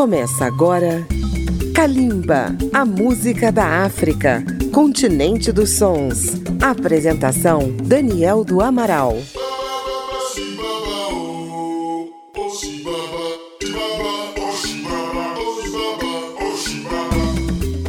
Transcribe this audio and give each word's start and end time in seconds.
Começa 0.00 0.46
agora 0.46 1.06
Kalimba, 1.74 2.56
a 2.72 2.86
música 2.86 3.52
da 3.52 3.84
África, 3.84 4.42
continente 4.72 5.52
dos 5.52 5.76
sons. 5.76 6.40
Apresentação 6.58 7.70
Daniel 7.84 8.42
do 8.42 8.62
Amaral. 8.62 9.18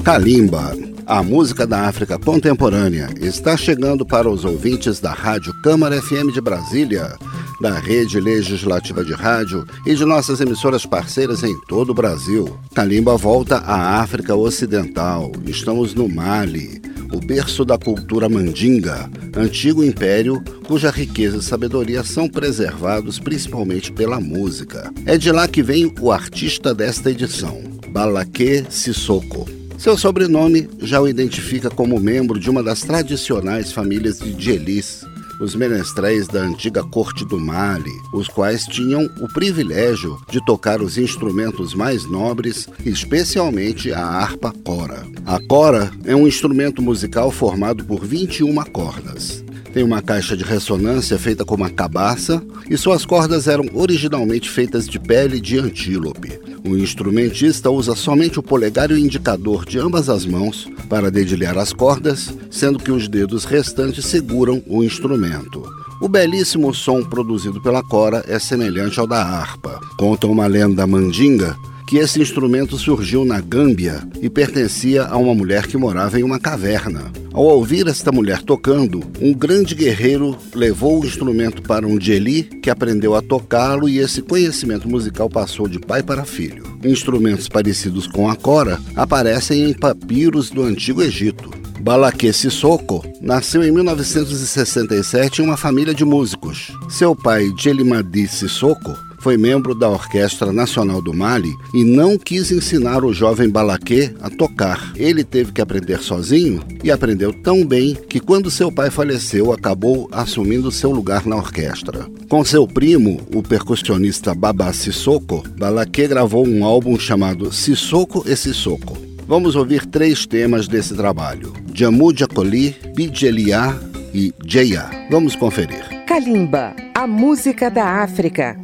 Kalimba, 0.04 0.78
a 1.06 1.24
música 1.24 1.66
da 1.66 1.88
África 1.88 2.20
contemporânea, 2.20 3.08
está 3.22 3.56
chegando 3.56 4.06
para 4.06 4.30
os 4.30 4.44
ouvintes 4.44 5.00
da 5.00 5.14
Rádio 5.14 5.54
Câmara 5.62 6.02
FM 6.02 6.34
de 6.34 6.42
Brasília 6.42 7.18
da 7.62 7.78
Rede 7.78 8.20
Legislativa 8.20 9.06
de 9.06 9.14
Rádio 9.14 9.68
e 9.86 9.94
de 9.94 10.04
nossas 10.04 10.42
emissoras 10.42 10.84
parceiras 10.84 11.44
em 11.44 11.56
todo 11.68 11.92
o 11.92 11.94
Brasil. 11.94 12.60
Kalimba 12.74 13.16
volta 13.16 13.58
à 13.58 14.02
África 14.02 14.36
Ocidental. 14.36 15.32
Estamos 15.46 15.94
no 15.94 16.10
Mali, 16.10 16.82
o 17.14 17.20
berço 17.20 17.64
da 17.64 17.78
cultura 17.78 18.28
mandinga, 18.28 19.08
antigo 19.36 19.84
império 19.84 20.44
cuja 20.66 20.90
riqueza 20.90 21.38
e 21.38 21.44
sabedoria 21.44 22.04
são 22.04 22.28
preservados 22.28 23.20
principalmente 23.20 23.92
pela 23.92 24.20
música. 24.20 24.92
É 25.06 25.16
de 25.16 25.32
lá 25.32 25.48
que 25.48 25.62
vem 25.62 25.94
o 26.02 26.12
artista 26.12 26.74
desta 26.74 27.12
edição, 27.12 27.62
Balaké 27.90 28.66
Sissoko. 28.70 29.48
Seu 29.78 29.98
sobrenome 29.98 30.70
já 30.80 31.02
o 31.02 31.08
identifica 31.08 31.70
como 31.70 32.00
membro 32.00 32.40
de 32.40 32.50
uma 32.50 32.62
das 32.62 32.82
tradicionais 32.82 33.72
famílias 33.72 34.20
de 34.20 34.32
Djelis, 34.32 35.04
os 35.42 35.56
menestréis 35.56 36.28
da 36.28 36.42
antiga 36.42 36.84
corte 36.84 37.26
do 37.26 37.40
Mali, 37.40 37.92
os 38.14 38.28
quais 38.28 38.66
tinham 38.66 39.10
o 39.20 39.28
privilégio 39.34 40.18
de 40.30 40.44
tocar 40.46 40.82
os 40.82 40.98
instrumentos 40.98 41.74
mais 41.74 42.06
nobres, 42.06 42.70
especialmente 42.86 43.92
a 43.92 44.06
harpa 44.06 44.54
cora. 44.64 45.06
A 45.26 45.40
cora 45.48 45.92
é 46.06 46.16
um 46.16 46.28
instrumento 46.28 46.82
musical 46.82 47.32
formado 47.32 47.84
por 47.84 48.06
21 48.06 48.54
cordas. 48.72 49.44
Tem 49.74 49.84
uma 49.84 50.02
caixa 50.02 50.36
de 50.36 50.44
ressonância 50.44 51.18
feita 51.18 51.46
com 51.46 51.56
uma 51.56 51.70
cabaça 51.70 52.44
e 52.70 52.78
suas 52.78 53.06
cordas 53.06 53.48
eram 53.48 53.66
originalmente 53.74 54.50
feitas 54.50 54.86
de 54.86 55.00
pele 55.00 55.40
de 55.40 55.58
antílope. 55.60 56.40
O 56.66 56.76
instrumentista 56.76 57.70
usa 57.70 57.96
somente 57.96 58.38
o 58.38 58.44
polegar 58.44 58.92
e 58.92 58.96
o 58.96 58.98
indicador 58.98 59.66
de 59.66 59.80
ambas 59.80 60.10
as 60.10 60.26
mãos 60.26 60.70
para 60.90 61.10
dedilhar 61.10 61.58
as 61.58 61.72
cordas, 61.72 62.34
sendo 62.50 62.80
que 62.80 62.92
os 62.92 63.08
dedos 63.08 63.46
restantes 63.46 64.06
seguram 64.06 64.62
o 64.68 64.84
instrumento. 64.84 65.64
O 66.02 66.10
belíssimo 66.10 66.74
som 66.74 67.04
produzido 67.04 67.62
pela 67.62 67.82
cora 67.82 68.24
é 68.28 68.40
semelhante 68.40 69.00
ao 69.00 69.08
da 69.08 69.24
harpa. 69.24 69.80
Conta 69.98 70.28
uma 70.28 70.48
lenda 70.48 70.86
mandinga 70.86 71.56
que 71.92 71.98
esse 71.98 72.22
instrumento 72.22 72.78
surgiu 72.78 73.26
na 73.26 73.42
Gâmbia 73.42 74.02
e 74.22 74.30
pertencia 74.30 75.04
a 75.04 75.18
uma 75.18 75.36
mulher 75.36 75.68
que 75.68 75.76
morava 75.76 76.18
em 76.18 76.24
uma 76.24 76.40
caverna. 76.40 77.12
Ao 77.34 77.44
ouvir 77.44 77.86
esta 77.86 78.14
mulher 78.14 78.42
tocando, 78.42 79.04
um 79.20 79.34
grande 79.34 79.76
guerreiro 79.76 80.38
levou 80.56 81.02
o 81.02 81.06
instrumento 81.06 81.62
para 81.62 81.86
um 81.86 81.98
Djeli 81.98 82.44
que 82.44 82.70
aprendeu 82.70 83.14
a 83.14 83.22
tocá-lo 83.22 83.90
e 83.90 84.00
esse 84.00 84.22
conhecimento 84.22 84.88
musical 84.88 85.30
passou 85.30 85.68
de 85.68 85.80
pai 85.80 86.02
para 86.02 86.24
filho. 86.24 86.64
Instrumentos 86.82 87.50
parecidos 87.50 88.08
com 88.08 88.30
a 88.30 88.38
cora 88.38 88.80
aparecem 88.96 89.70
em 89.70 89.74
papiros 89.74 90.50
do 90.50 90.64
Antigo 90.64 91.02
Egito. 91.02 91.52
Balaké 91.82 92.32
Sissoko 92.32 93.04
nasceu 93.20 93.66
em 93.66 93.72
1967 93.72 95.42
em 95.42 95.46
uma 95.46 95.58
família 95.58 95.94
de 95.94 96.06
músicos. 96.06 96.72
Seu 96.90 97.14
pai, 97.14 97.52
Djelimadi 97.58 98.30
Sissoko, 98.30 98.96
foi 99.22 99.38
membro 99.38 99.76
da 99.76 99.88
Orquestra 99.88 100.52
Nacional 100.52 101.02
do 101.02 101.14
Mali 101.14 101.56
e 101.74 101.84
não 101.84 102.18
quis 102.18 102.52
ensinar 102.52 103.06
o 103.06 103.14
jovem 103.14 103.48
Balaquê 103.48 104.14
a 104.20 104.30
tocar. 104.30 104.92
Ele 104.96 105.24
teve 105.24 105.52
que 105.52 105.62
aprender 105.62 106.00
sozinho 106.00 106.64
e 106.84 106.90
aprendeu 106.90 107.32
tão 107.32 107.64
bem 107.66 107.96
que 108.10 108.20
quando 108.20 108.50
seu 108.50 108.72
pai 108.72 108.90
faleceu, 108.90 109.54
acabou 109.54 110.10
assumindo 110.12 110.72
seu 110.72 110.92
lugar 110.92 111.26
na 111.26 111.36
orquestra. 111.36 112.08
Com 112.28 112.44
seu 112.44 112.68
primo, 112.68 113.22
o 113.34 113.44
percussionista 113.44 114.34
Baba 114.34 114.74
Sissoko, 114.74 115.44
Balaquê 115.58 116.08
gravou 116.08 116.48
um 116.48 116.66
álbum 116.66 116.98
chamado 116.98 117.54
Sissoko 117.54 118.24
e 118.28 118.36
Sissoko. 118.36 118.98
Vamos 119.28 119.56
ouvir 119.56 119.86
três 119.86 120.26
temas 120.26 120.68
desse 120.68 120.96
trabalho: 120.96 121.54
Jamu 121.74 122.16
Jacoli, 122.16 122.76
Bidjelia 122.96 123.80
e 124.14 124.34
Jeia. 124.46 124.90
Vamos 125.10 125.36
conferir. 125.36 125.86
Kalimba, 126.08 126.76
a 126.94 127.08
música 127.08 127.70
da 127.70 128.04
África. 128.04 128.58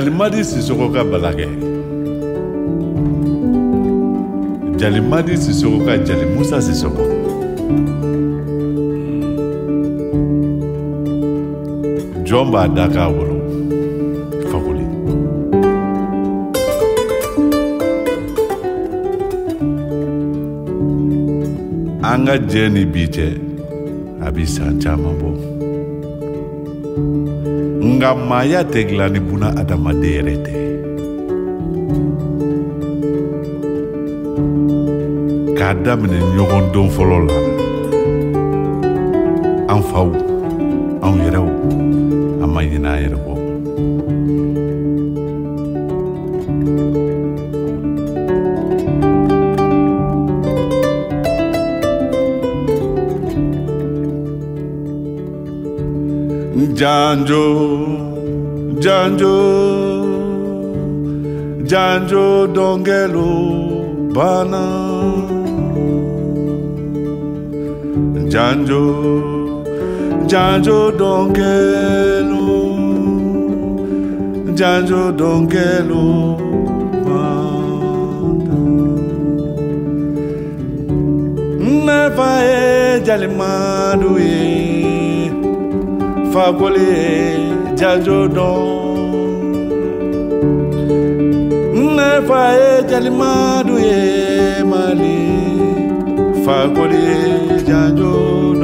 Jalimadi 0.00 0.44
sisoko 0.44 0.88
ka 0.88 1.02
balakɛ 1.04 1.46
jalimadi 4.80 5.36
sisoko 5.36 5.78
ka 5.86 5.94
jali 6.06 6.26
musa 6.34 6.56
sisoko 6.66 7.04
jɔn 12.24 12.46
b'a 12.52 12.62
da 12.76 12.84
k'a 12.94 13.06
wolo. 13.14 13.36
Fakoli 14.48 14.86
an 22.10 22.24
ka 22.26 22.34
jɛ 22.50 22.62
ni 22.72 22.82
bi 22.92 23.04
cɛ 23.14 23.28
a 24.24 24.32
bi 24.32 24.44
san 24.46 24.80
caman 24.80 25.14
bɔ 25.20 25.49
nka 28.00 28.16
maaya 28.28 28.60
tɛ 28.72 28.80
dilan 28.88 29.12
ni 29.12 29.20
buna 29.28 29.48
adamaden 29.60 30.12
yɛrɛ 30.16 30.34
tɛ 30.44 30.52
k'a 35.56 35.68
daminɛ 35.84 36.18
ɲɔgɔn 36.34 36.64
don 36.72 36.88
fɔlɔ 36.94 37.18
la 37.28 37.36
an 39.72 39.80
faw 39.90 40.08
anw 41.04 41.16
yɛrɛw 41.24 41.48
an 42.42 42.48
ma 42.54 42.60
ɲinɛ 42.70 42.88
an 42.94 43.00
yɛrɛ 43.04 43.18
kɔ 43.24 43.29
janjo 56.80 57.46
janjo 58.84 59.36
janjo 61.72 62.26
dongelo 62.56 63.32
bana. 64.16 64.64
Janjo 68.32 68.84
janjo 70.32 70.78
dongelo 71.00 72.48
janjo 74.60 75.02
dongelo 75.20 76.04
nefa 81.86 82.30
e 82.56 83.00
jalimadu 83.06 84.12
ye 84.18 84.79
fagole 86.32 86.92
jajodon 87.80 89.44
nne 91.74 92.10
fa 92.28 92.42
jali 92.90 93.10
madu 93.20 93.74
e 93.78 94.64
mali. 94.70 95.18
Fagole 96.44 97.06
jajodon 97.68 98.62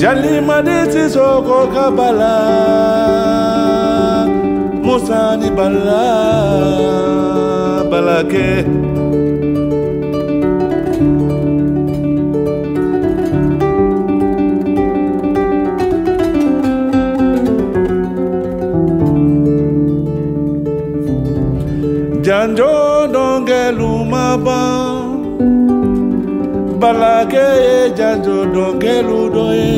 jalimade 0.00 0.78
sisoko 0.92 1.58
kabala. 1.74 2.36
Musa 4.84 5.36
ni 5.40 5.48
bala 5.50 6.04
balake. 7.90 8.48
balaban 24.36 25.20
balake 26.80 27.46
ye 27.64 27.78
janjo 27.98 28.36
dɔnkɛlu 28.54 29.20
dɔ 29.34 29.46
ye 29.60 29.72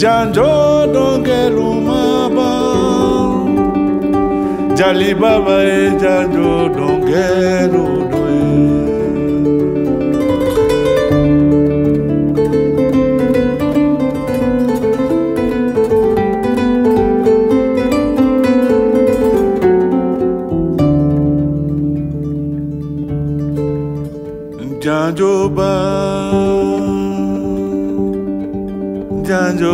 janjo 0.00 0.50
jali 4.78 5.10
baba 5.20 5.56
ye 5.68 5.80
janjo 6.02 6.48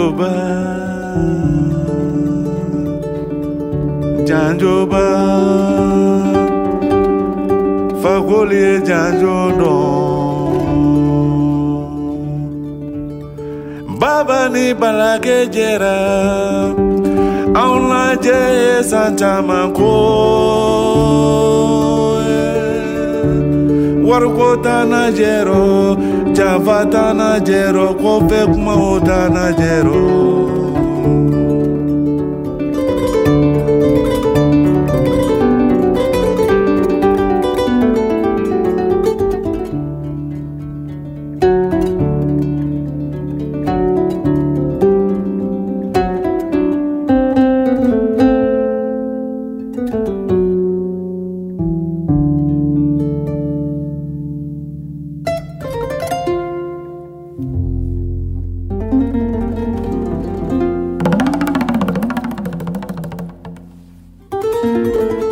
Janjoba. 0.04 0.32
Janjoba. 4.28 5.06
Fagolie 8.02 8.80
Janjodon 8.84 9.54
Baba 13.98 14.48
ni 14.48 14.74
balage 14.74 15.48
jera. 15.50 15.96
Aula 17.54 18.16
je 18.20 18.82
santa 18.82 19.40
manko. 19.42 19.94
Warukota 24.04 24.84
na 24.84 25.10
jero. 25.10 25.96
Chavatana 26.34 27.40
jero, 27.40 27.94
kofe 27.94 28.46
kumaotana 28.46 29.52
jero. 29.52 30.33
Música 64.64 65.23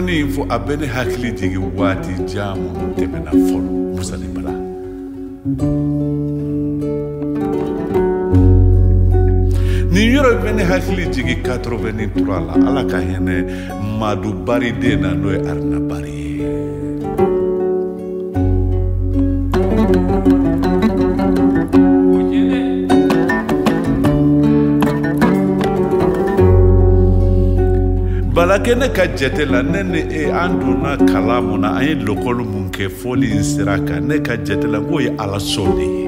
tana 0.00 0.26
fo 0.28 0.46
a 0.48 0.58
bɛ 0.58 0.80
ne 0.80 0.86
hakili 0.86 1.32
jigin 1.32 1.72
waati 1.76 2.12
jan 2.26 2.56
minnu 2.58 2.94
tɛmɛna 2.96 3.30
fɔlɔ 3.48 3.70
musani 3.94 4.28
bala 4.34 4.52
nin 9.92 10.06
yɔrɔ 10.14 10.32
bɛ 10.42 10.54
ne 10.56 10.62
hakili 10.62 11.04
jigin 11.12 11.42
83 11.42 12.40
la 12.46 12.54
ala 12.68 12.84
ka 12.84 12.98
hinɛ 12.98 13.36
madu 13.98 14.32
bari 14.32 14.72
den 14.72 15.00
na 15.02 15.14
n'o 15.14 15.30
ye 15.32 15.38
arina 15.50 15.80
bari 15.80 16.19
balakɛ 28.50 28.74
ne 28.74 28.88
ka 28.88 29.04
jate 29.18 29.44
la 29.46 29.62
ne 29.62 29.80
ni 29.82 30.00
e 30.20 30.24
an 30.42 30.58
donna 30.58 30.96
kalan 31.10 31.40
mun 31.46 31.60
na 31.60 31.68
an 31.78 31.84
ye 31.86 31.94
lokɔli 31.94 32.44
mun 32.52 32.66
kɛ 32.74 32.88
fɔli 32.98 33.30
in 33.36 33.44
sira 33.44 33.78
kan 33.78 34.08
ne 34.08 34.18
ka 34.18 34.34
jate 34.46 34.66
la 34.66 34.80
k'o 34.80 35.00
ye 35.00 35.10
ala 35.22 35.38
sɔn 35.38 35.70
de 35.78 35.86
ye 35.94 36.06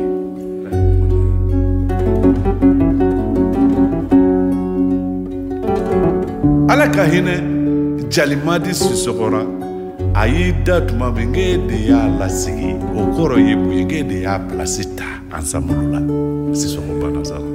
ala 6.72 6.86
ka 6.94 7.04
hinɛ 7.12 7.34
jalimadi 8.10 8.72
sisɔgɔra 8.82 9.42
a 10.14 10.26
y'i 10.26 10.52
da 10.64 10.80
tuma 10.80 11.12
min 11.14 11.32
k'e 11.32 11.68
de 11.68 11.76
y'a 11.90 12.02
lasigi 12.18 12.74
o 12.98 13.06
kɔrɔ 13.14 13.36
ye 13.38 13.54
mun 13.54 13.72
ye 13.78 13.84
k'e 13.84 14.02
de 14.08 14.16
y'a 14.26 14.40
pilasi 14.40 14.84
ta 14.96 15.06
ansamulu 15.30 15.86
la 15.92 16.00
sisɔgɔ 16.58 16.92
banna 17.00 17.24
sa 17.24 17.51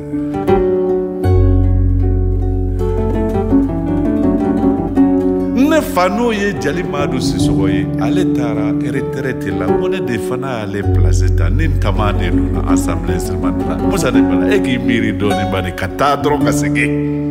fa 5.98 6.08
n'o 6.10 6.32
ye 6.32 6.54
jali 6.62 6.84
madu 6.84 7.18
sisɔgɔ 7.18 7.66
ye. 7.76 7.82
Ale 8.06 8.24
taara 8.36 8.66
retraite 8.96 9.50
la. 9.60 9.66
Ko 9.66 9.88
ne 9.88 10.00
de 10.00 10.18
fana 10.28 10.50
y'ale 10.60 10.82
place 10.94 11.26
ta. 11.36 11.50
Ni 11.50 11.66
n 11.66 11.80
tama 11.80 12.14
de 12.14 12.30
donna 12.30 12.62
assemblée 12.72 13.20
sirmani 13.20 13.64
la 13.68 13.76
musa 13.78 14.12
ne 14.12 14.22
bala 14.22 14.46
e 14.56 14.60
k'i 14.62 14.78
miiri 14.78 15.12
dɔɔni 15.18 15.52
bani 15.52 15.72
ka 15.76 15.88
taa 15.98 16.22
dɔrɔn 16.22 16.46
ka 16.46 16.52
segin 16.52 17.27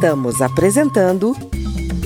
Estamos 0.00 0.40
apresentando 0.40 1.36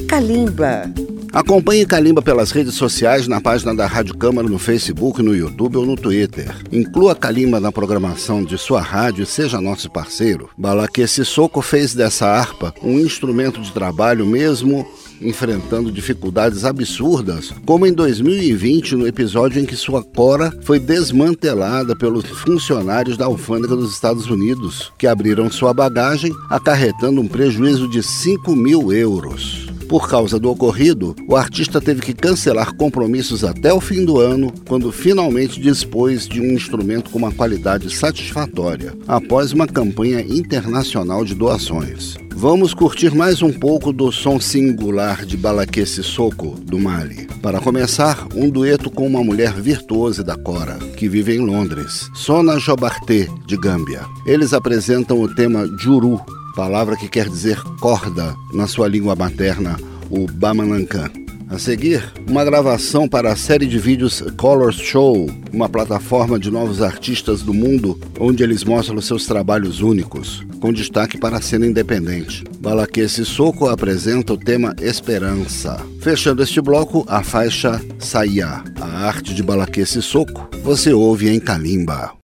Kalimba. 0.08 0.92
Acompanhe 1.32 1.86
Calimba 1.86 2.20
pelas 2.20 2.50
redes 2.50 2.74
sociais, 2.74 3.28
na 3.28 3.40
página 3.40 3.72
da 3.72 3.86
Rádio 3.86 4.16
Câmara, 4.16 4.48
no 4.48 4.58
Facebook, 4.58 5.22
no 5.22 5.32
YouTube 5.32 5.76
ou 5.76 5.86
no 5.86 5.94
Twitter. 5.94 6.52
Inclua 6.72 7.14
Calimba 7.14 7.60
na 7.60 7.70
programação 7.70 8.44
de 8.44 8.58
sua 8.58 8.80
rádio 8.80 9.22
e 9.22 9.26
seja 9.26 9.60
nosso 9.60 9.88
parceiro. 9.88 10.50
Balaque 10.58 11.06
Soco 11.06 11.62
fez 11.62 11.94
dessa 11.94 12.26
harpa 12.26 12.74
um 12.82 12.98
instrumento 12.98 13.60
de 13.60 13.72
trabalho 13.72 14.26
mesmo 14.26 14.84
enfrentando 15.24 15.90
dificuldades 15.90 16.64
absurdas, 16.64 17.52
como 17.64 17.86
em 17.86 17.92
2020, 17.92 18.94
no 18.96 19.06
episódio 19.06 19.60
em 19.60 19.64
que 19.64 19.76
sua 19.76 20.02
cora 20.02 20.52
foi 20.62 20.78
desmantelada 20.78 21.96
pelos 21.96 22.24
funcionários 22.26 23.16
da 23.16 23.24
alfândega 23.24 23.74
dos 23.74 23.92
Estados 23.92 24.26
Unidos, 24.26 24.92
que 24.98 25.06
abriram 25.06 25.50
sua 25.50 25.72
bagagem, 25.72 26.32
acarretando 26.50 27.20
um 27.20 27.28
prejuízo 27.28 27.88
de 27.88 28.02
5 28.02 28.54
mil 28.54 28.92
euros. 28.92 29.63
Por 29.88 30.08
causa 30.08 30.38
do 30.38 30.50
ocorrido, 30.50 31.14
o 31.28 31.36
artista 31.36 31.80
teve 31.80 32.00
que 32.00 32.14
cancelar 32.14 32.74
compromissos 32.74 33.44
até 33.44 33.72
o 33.72 33.80
fim 33.80 34.04
do 34.04 34.18
ano, 34.18 34.52
quando 34.66 34.90
finalmente 34.90 35.60
dispôs 35.60 36.26
de 36.26 36.40
um 36.40 36.52
instrumento 36.52 37.10
com 37.10 37.18
uma 37.18 37.32
qualidade 37.32 37.94
satisfatória, 37.94 38.94
após 39.06 39.52
uma 39.52 39.66
campanha 39.66 40.20
internacional 40.20 41.24
de 41.24 41.34
doações. 41.34 42.16
Vamos 42.36 42.74
curtir 42.74 43.14
mais 43.14 43.42
um 43.42 43.52
pouco 43.52 43.92
do 43.92 44.10
som 44.10 44.40
singular 44.40 45.24
de 45.24 45.36
Balaque 45.36 45.86
Sissoko, 45.86 46.58
do 46.60 46.78
Mali. 46.80 47.28
Para 47.40 47.60
começar, 47.60 48.26
um 48.34 48.50
dueto 48.50 48.90
com 48.90 49.06
uma 49.06 49.22
mulher 49.22 49.52
virtuosa 49.52 50.24
da 50.24 50.36
Cora, 50.36 50.78
que 50.96 51.08
vive 51.08 51.36
em 51.36 51.38
Londres, 51.38 52.08
Sona 52.14 52.58
Jobarté, 52.58 53.28
de 53.46 53.56
Gâmbia. 53.56 54.04
Eles 54.26 54.52
apresentam 54.52 55.20
o 55.20 55.32
tema 55.32 55.66
Juru, 55.78 56.20
palavra 56.54 56.96
que 56.96 57.08
quer 57.08 57.28
dizer 57.28 57.60
corda 57.80 58.34
na 58.52 58.66
sua 58.66 58.88
língua 58.88 59.14
materna, 59.14 59.78
o 60.10 60.26
Bamanankan. 60.26 61.10
A 61.50 61.58
seguir, 61.58 62.02
uma 62.28 62.44
gravação 62.44 63.06
para 63.06 63.30
a 63.30 63.36
série 63.36 63.66
de 63.66 63.78
vídeos 63.78 64.22
Colors 64.36 64.76
Show, 64.76 65.30
uma 65.52 65.68
plataforma 65.68 66.38
de 66.38 66.50
novos 66.50 66.80
artistas 66.80 67.42
do 67.42 67.52
mundo 67.52 68.00
onde 68.18 68.42
eles 68.42 68.64
mostram 68.64 69.00
seus 69.00 69.26
trabalhos 69.26 69.80
únicos, 69.80 70.42
com 70.60 70.72
destaque 70.72 71.18
para 71.18 71.36
a 71.36 71.42
cena 71.42 71.66
independente. 71.66 72.42
Balaque 72.58 73.06
Soco 73.08 73.68
apresenta 73.68 74.32
o 74.32 74.38
tema 74.38 74.74
Esperança. 74.80 75.78
Fechando 76.00 76.42
este 76.42 76.60
bloco, 76.60 77.04
a 77.06 77.22
faixa 77.22 77.80
Saia, 77.98 78.64
a 78.80 79.06
arte 79.06 79.34
de 79.34 79.42
Balaque 79.42 79.84
Soco, 79.84 80.48
você 80.62 80.92
ouve 80.92 81.28
em 81.28 81.38
Kalimba. 81.38 82.23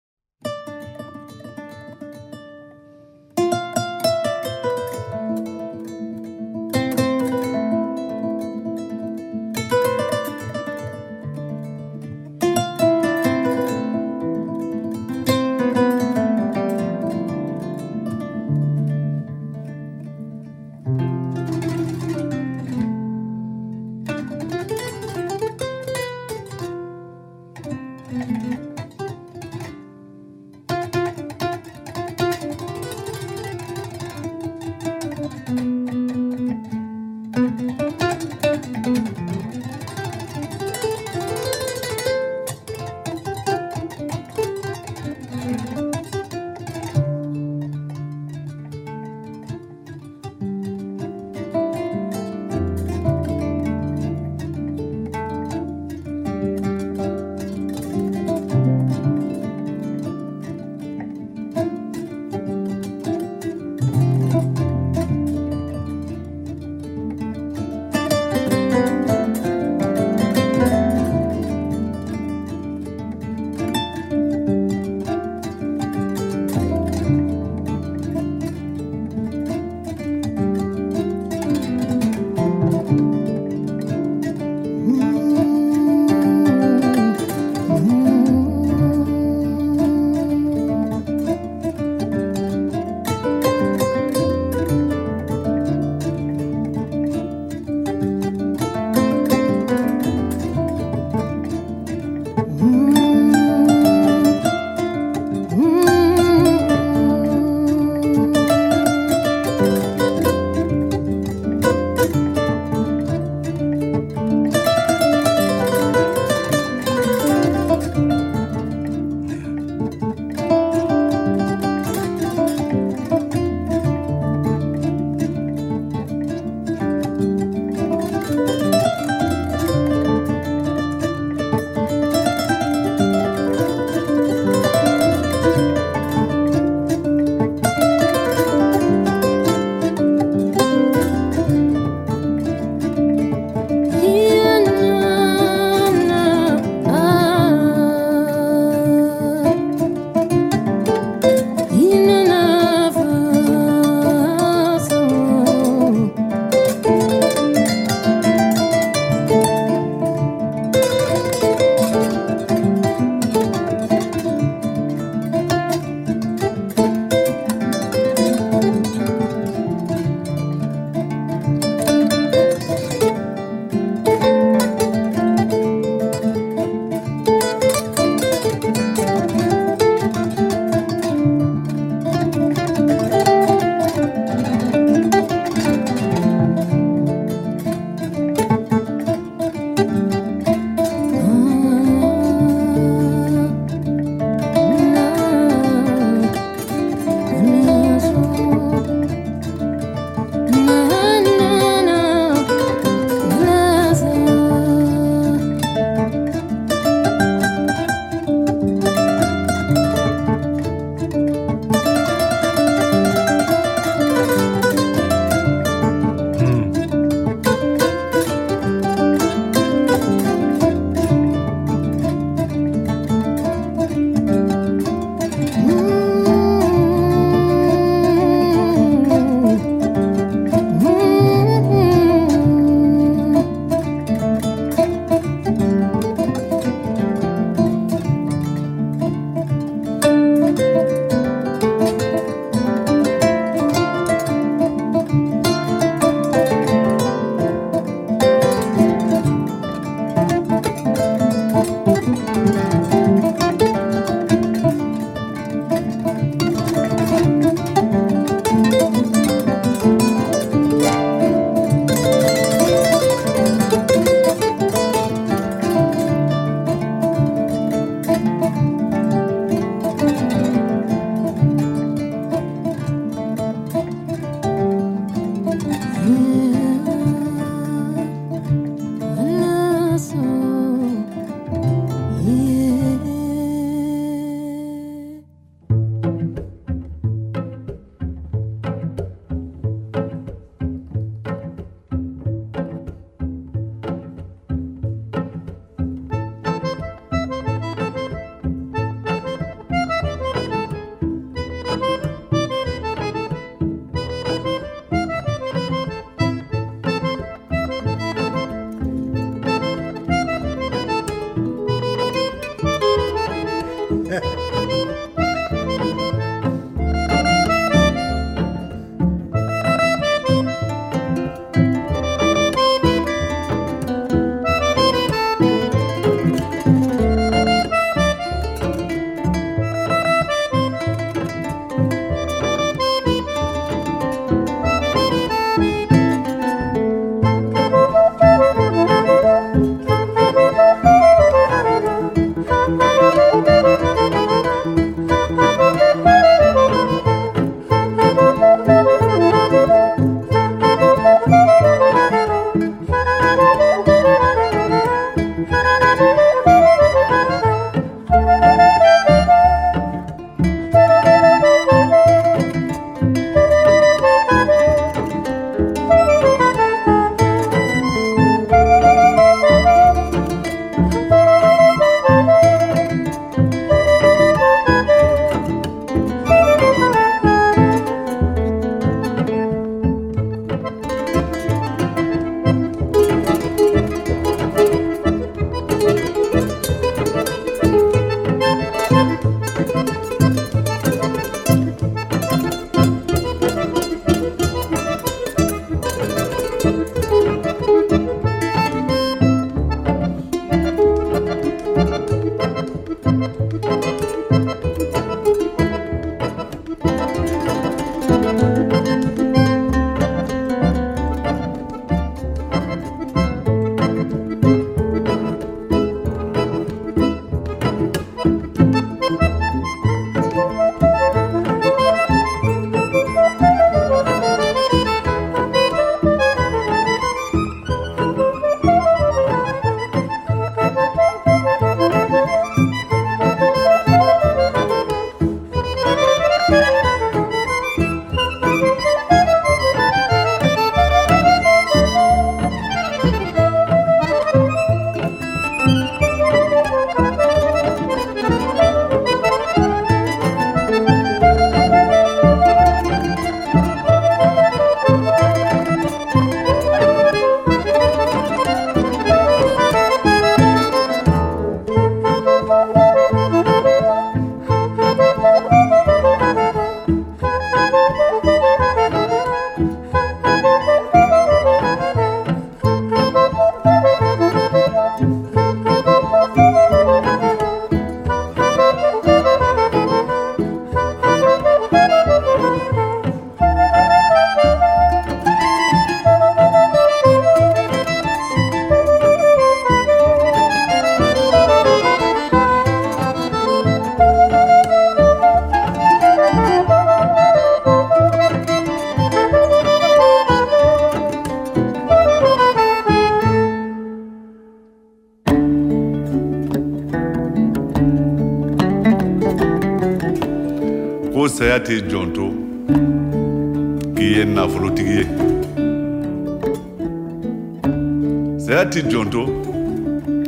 T'i 518.72 518.80
jɔnto 518.88 519.22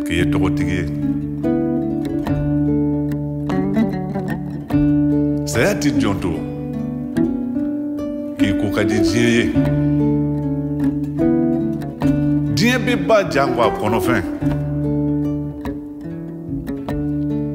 k'i 0.05 0.15
ye 0.19 0.25
tɔgɔtigi 0.33 0.77
ye. 0.79 0.85
Saya 5.47 5.73
t'i 5.81 5.91
jɔnto 6.01 6.33
k'i 8.39 8.51
ko 8.61 8.67
ka 8.75 8.83
di 8.85 8.99
diɲɛ 9.07 9.31
ye. 9.37 9.45
Diɲɛ 12.57 12.77
bɛ 12.85 12.93
ba 13.07 13.17
jango 13.33 13.63
a 13.63 13.71
kɔnɔfɛn 13.79 14.23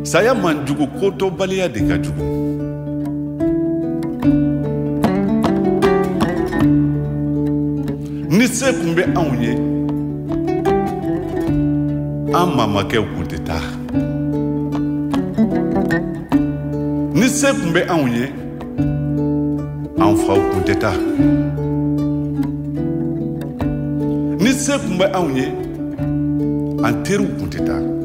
saya 0.03 0.33
man 0.33 0.65
jugu 0.65 0.87
kotɔbaliya 0.99 1.67
de 1.71 1.79
ka 1.87 1.95
jugu. 2.03 2.23
Ni 8.37 8.47
se 8.47 8.73
kun 8.73 8.95
bɛ 8.95 9.03
anw 9.13 9.33
ye 9.43 9.68
an 12.49 12.55
mamakɛw 12.57 13.03
kun 13.13 13.25
tɛ 13.31 13.37
taa 13.47 13.65
ni 17.19 17.27
se 17.39 17.47
kun 17.57 17.69
bɛ 17.75 17.81
anw 17.93 18.05
ye 18.15 18.25
an 20.03 20.13
faw 20.23 20.39
kun 20.51 20.63
tɛ 20.67 20.73
taa 20.83 20.97
ni 24.43 24.51
se 24.63 24.73
kun 24.83 24.95
bɛ 24.99 25.05
anw 25.17 25.29
ye 25.37 25.45
an 26.85 26.93
teriw 27.03 27.29
kun 27.37 27.49
tɛ 27.53 27.59
taa 27.67 27.98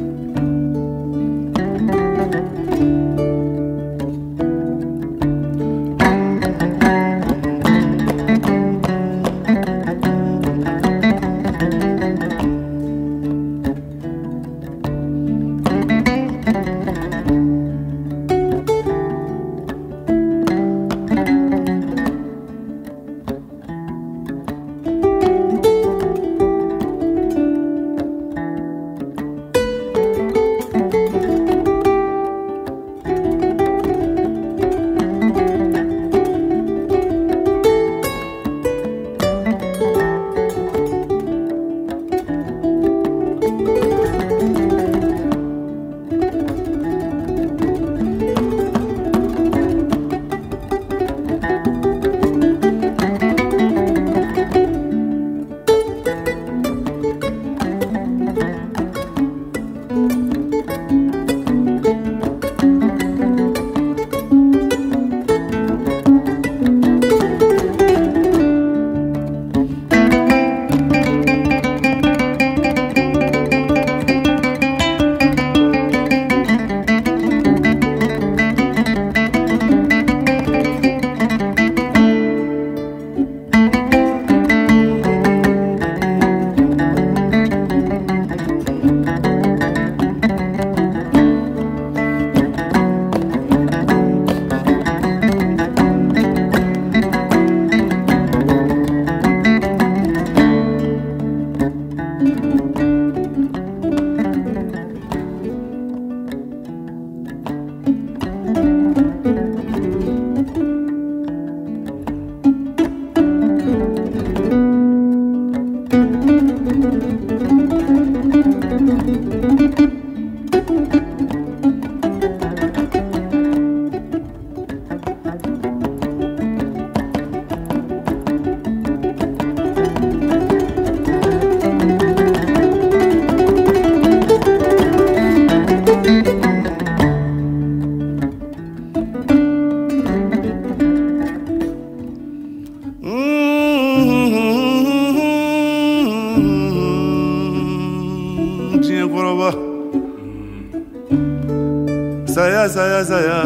Saya 152.34 152.66
saya 152.66 152.98
saya 153.06 153.40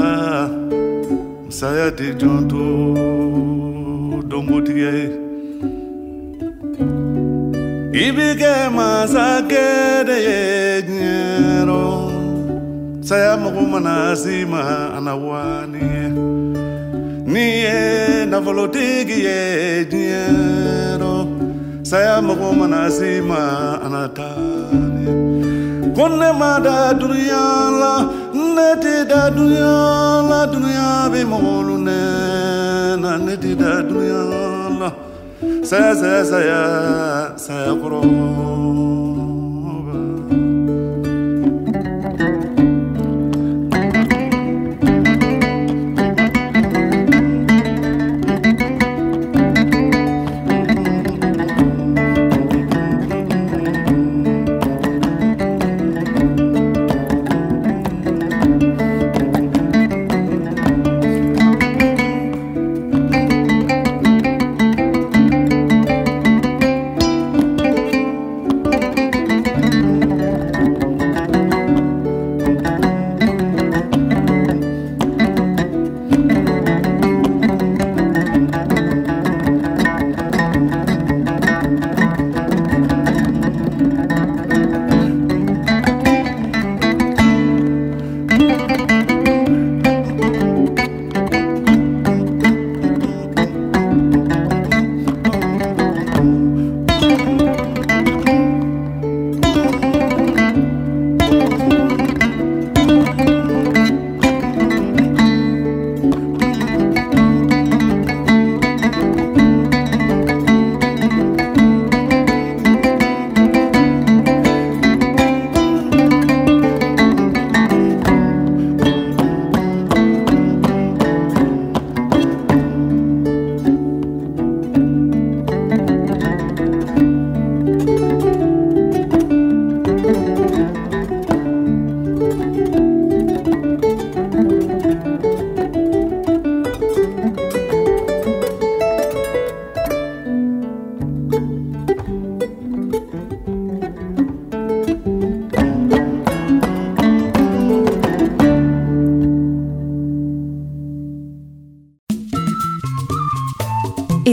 Saya 1.53 1.93
di 1.93 2.09
jonto. 2.17 2.97
Dongo 4.25 4.65
tige 4.65 5.13
Ibike 7.93 8.73
masake 8.73 10.09
de 10.09 10.19
nyero. 10.89 12.09
Saya 13.05 13.37
mogo 13.37 13.61
manasima 13.69 14.97
anawani. 14.97 16.09
Niye 17.29 18.25
navolo 18.25 18.73
tige 18.73 19.85
nyero. 19.93 21.29
Saya 21.85 22.25
mau 22.25 22.33
mogo 22.33 22.57
manasima 22.57 23.77
anatani. 23.85 25.13
Kone 25.93 26.33
mada 26.33 26.97
duriyala 26.97 28.28
ne 28.59 29.05
da 29.11 29.31
dunya 29.31 29.75
la 30.31 30.41
dunya 30.53 31.09
be 31.13 31.21
molu 31.25 31.77
ne 31.87 32.01
na 33.03 33.17
ne 33.17 33.35
da 33.37 33.73
dunya 33.89 34.23
la. 34.81 34.91
Sa 35.69 35.95
sa 36.01 36.13
sa 36.31 36.39
ya 36.51 36.63
sa 37.37 37.55
ya 37.67 37.73
qur'an 37.83 38.98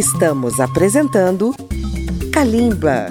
Estamos 0.06 0.60
apresentando 0.60 1.52
Kalimba. 2.32 3.08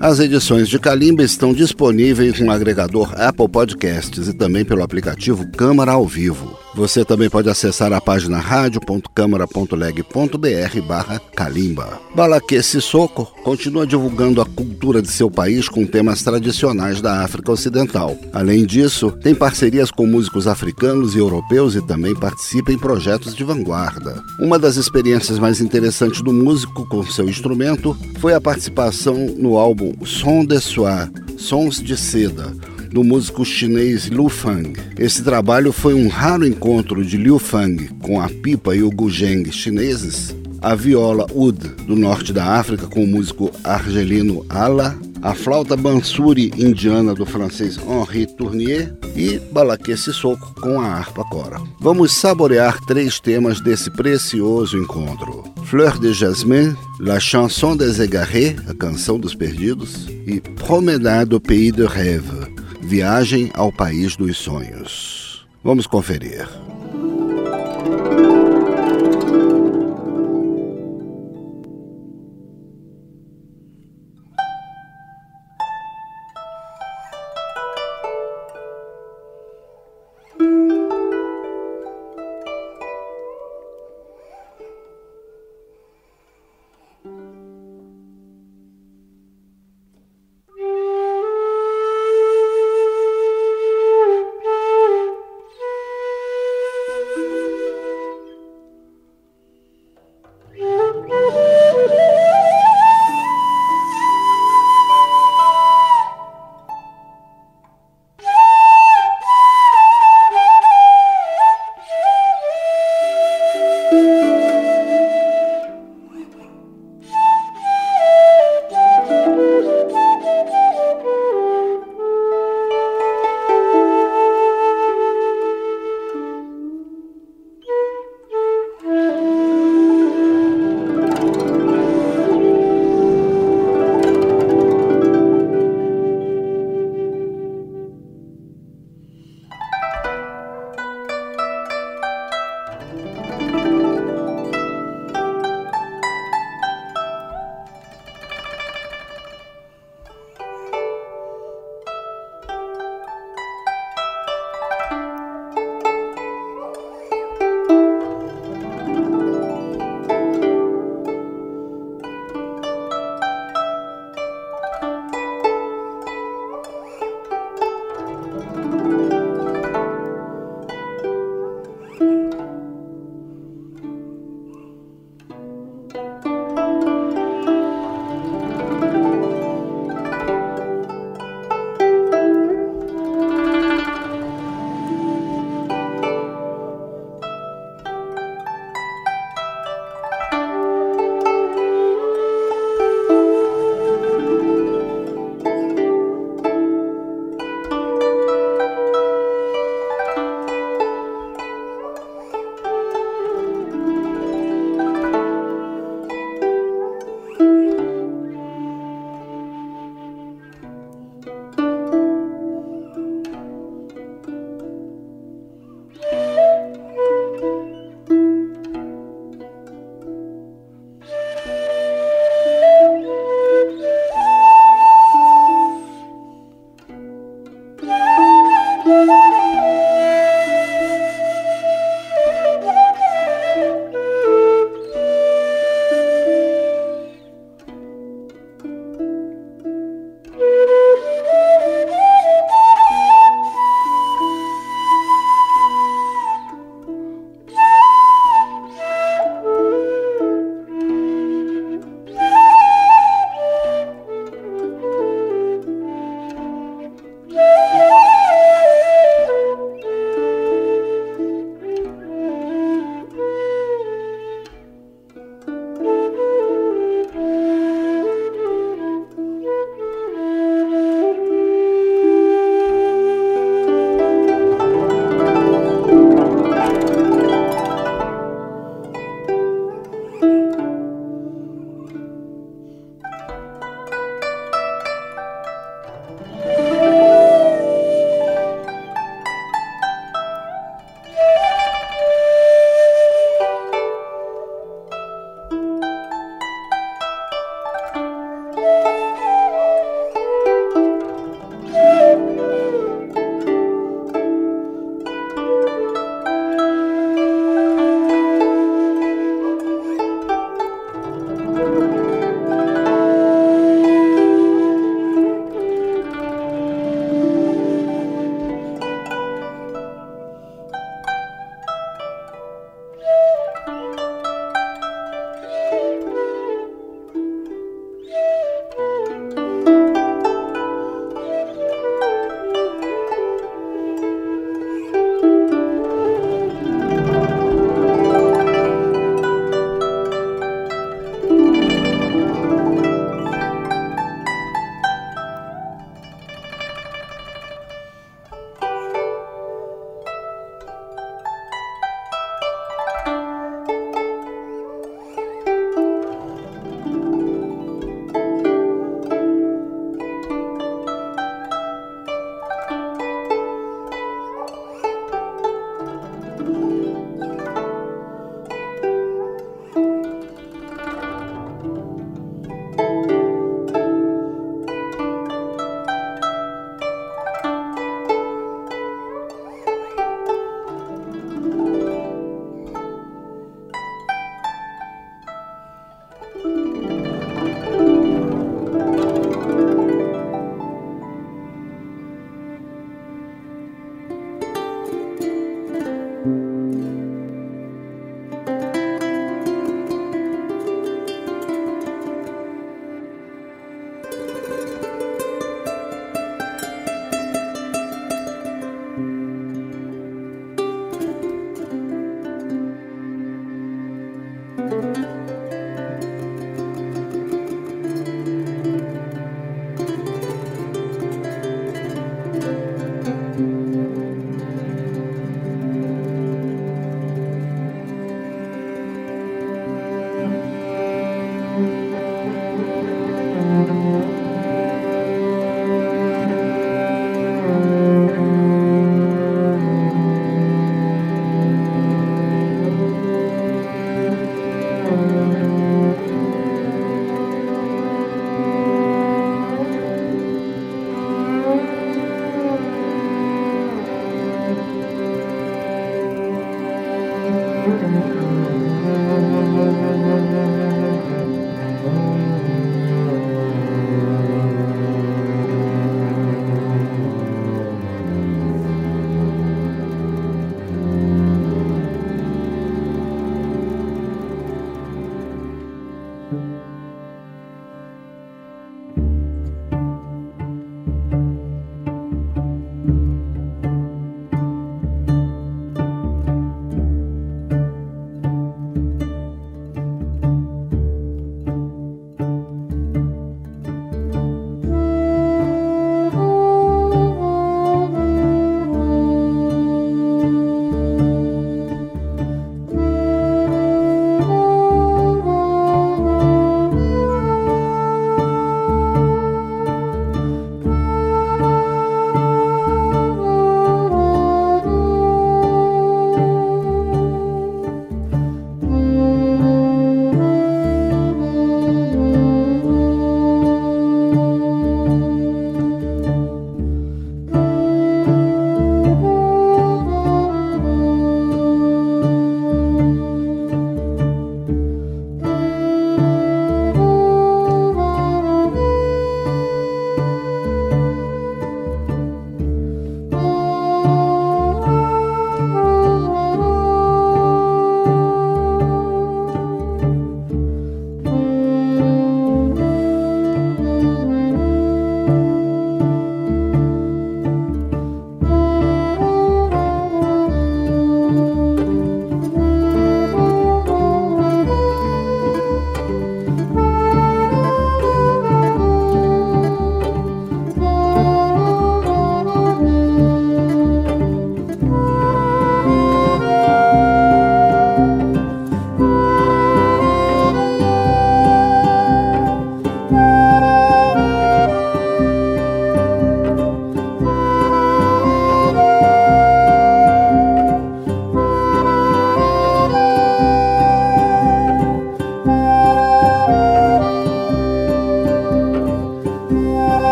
As 0.00 0.20
edições 0.20 0.68
de 0.68 0.78
Kalimba 0.78 1.24
estão 1.24 1.52
disponíveis 1.52 2.38
no 2.38 2.52
agregador 2.52 3.12
Apple 3.20 3.48
Podcasts 3.48 4.28
e 4.28 4.32
também 4.32 4.64
pelo 4.64 4.84
aplicativo 4.84 5.50
Câmara 5.50 5.90
ao 5.90 6.06
Vivo. 6.06 6.56
Você 6.78 7.04
também 7.04 7.28
pode 7.28 7.50
acessar 7.50 7.92
a 7.92 8.00
página 8.00 8.38
radio.câmara.leg.br 8.38 10.80
barra 10.86 11.20
Kalimba. 11.34 12.00
Balaque 12.14 12.62
Sissoko 12.62 13.24
continua 13.42 13.84
divulgando 13.84 14.40
a 14.40 14.46
cultura 14.46 15.02
de 15.02 15.08
seu 15.08 15.28
país 15.28 15.68
com 15.68 15.84
temas 15.84 16.22
tradicionais 16.22 17.00
da 17.00 17.24
África 17.24 17.50
Ocidental. 17.50 18.16
Além 18.32 18.64
disso, 18.64 19.10
tem 19.10 19.34
parcerias 19.34 19.90
com 19.90 20.06
músicos 20.06 20.46
africanos 20.46 21.16
e 21.16 21.18
europeus 21.18 21.74
e 21.74 21.84
também 21.84 22.14
participa 22.14 22.70
em 22.70 22.78
projetos 22.78 23.34
de 23.34 23.42
vanguarda. 23.42 24.22
Uma 24.38 24.56
das 24.56 24.76
experiências 24.76 25.36
mais 25.36 25.60
interessantes 25.60 26.22
do 26.22 26.32
músico 26.32 26.88
com 26.88 27.04
seu 27.04 27.28
instrumento 27.28 27.98
foi 28.20 28.34
a 28.34 28.40
participação 28.40 29.16
no 29.36 29.58
álbum 29.58 29.94
Som 30.06 30.44
de 30.44 30.60
Soie, 30.60 31.10
Sons 31.36 31.82
de 31.82 31.96
Seda, 31.96 32.52
do 32.90 33.04
músico 33.04 33.44
chinês 33.44 34.06
Liu 34.06 34.28
Fang. 34.28 34.72
Esse 34.98 35.22
trabalho 35.22 35.72
foi 35.72 35.94
um 35.94 36.08
raro 36.08 36.46
encontro 36.46 37.04
de 37.04 37.16
Liu 37.16 37.38
Fang 37.38 37.88
com 38.02 38.20
a 38.20 38.28
pipa 38.28 38.74
e 38.74 38.82
o 38.82 38.90
guzheng 38.90 39.50
chineses, 39.52 40.34
a 40.60 40.74
viola 40.74 41.26
oud 41.32 41.58
do 41.86 41.94
norte 41.94 42.32
da 42.32 42.44
África 42.44 42.86
com 42.86 43.04
o 43.04 43.06
músico 43.06 43.50
argelino 43.62 44.44
Ala, 44.48 44.98
a 45.22 45.34
flauta 45.34 45.76
bansuri 45.76 46.52
indiana 46.56 47.14
do 47.14 47.26
francês 47.26 47.76
Henri 47.76 48.26
Tournier 48.26 48.96
e 49.16 49.38
Balaké 49.52 49.96
Sissoko 49.96 50.54
com 50.60 50.80
a 50.80 50.86
harpa 50.86 51.24
cora. 51.24 51.60
Vamos 51.80 52.12
saborear 52.12 52.78
três 52.86 53.18
temas 53.18 53.60
desse 53.60 53.90
precioso 53.90 54.76
encontro. 54.76 55.44
Fleur 55.64 55.98
de 55.98 56.12
Jasmin, 56.12 56.74
La 57.00 57.18
Chanson 57.18 57.76
des 57.76 57.98
Égarés, 57.98 58.56
a 58.68 58.74
canção 58.74 59.18
dos 59.18 59.34
perdidos, 59.34 60.06
e 60.26 60.40
Promenade 60.40 61.34
au 61.34 61.40
Pays 61.40 61.72
de 61.72 61.84
Rêve, 61.84 62.57
Viagem 62.88 63.50
ao 63.52 63.70
País 63.70 64.16
dos 64.16 64.38
Sonhos. 64.38 65.46
Vamos 65.62 65.86
conferir. 65.86 66.48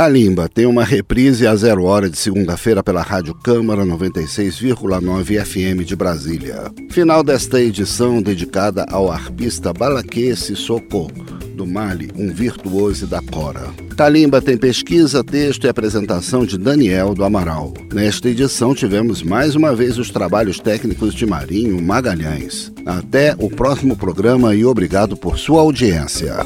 Talimba 0.00 0.48
tem 0.48 0.64
uma 0.64 0.82
reprise 0.82 1.46
a 1.46 1.54
zero 1.54 1.84
hora 1.84 2.08
de 2.08 2.16
segunda-feira 2.16 2.82
pela 2.82 3.02
Rádio 3.02 3.34
Câmara 3.34 3.84
96,9 3.84 5.44
FM 5.44 5.84
de 5.84 5.94
Brasília. 5.94 6.72
Final 6.88 7.22
desta 7.22 7.60
edição 7.60 8.22
dedicada 8.22 8.86
ao 8.90 9.12
arpista 9.12 9.74
Balaque 9.74 10.34
Sissoko, 10.34 11.12
do 11.54 11.66
Mali, 11.66 12.10
um 12.16 12.32
virtuoso 12.32 13.06
da 13.06 13.20
cora. 13.20 13.68
Talimba 13.94 14.40
tem 14.40 14.56
pesquisa, 14.56 15.22
texto 15.22 15.64
e 15.64 15.68
apresentação 15.68 16.46
de 16.46 16.56
Daniel 16.56 17.12
do 17.12 17.22
Amaral. 17.22 17.74
Nesta 17.92 18.30
edição 18.30 18.74
tivemos 18.74 19.22
mais 19.22 19.54
uma 19.54 19.76
vez 19.76 19.98
os 19.98 20.08
trabalhos 20.10 20.58
técnicos 20.58 21.12
de 21.12 21.26
Marinho 21.26 21.78
Magalhães. 21.78 22.72
Até 22.86 23.36
o 23.38 23.50
próximo 23.50 23.94
programa 23.94 24.54
e 24.54 24.64
obrigado 24.64 25.14
por 25.14 25.38
sua 25.38 25.60
audiência. 25.60 26.38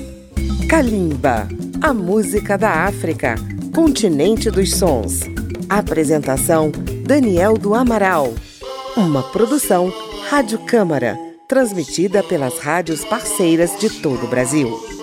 Kalimba, 0.68 1.46
a 1.84 1.92
música 1.92 2.56
da 2.56 2.86
África, 2.86 3.34
continente 3.74 4.50
dos 4.50 4.72
sons. 4.72 5.20
Apresentação: 5.68 6.72
Daniel 7.06 7.58
do 7.58 7.74
Amaral. 7.74 8.32
Uma 8.96 9.22
produção 9.22 9.92
Rádio 10.30 10.60
Câmara, 10.60 11.18
transmitida 11.46 12.22
pelas 12.22 12.58
rádios 12.58 13.04
parceiras 13.04 13.78
de 13.78 13.90
todo 14.00 14.24
o 14.24 14.28
Brasil. 14.28 14.93